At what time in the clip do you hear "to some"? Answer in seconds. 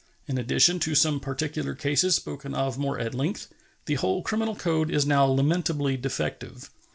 0.79-1.19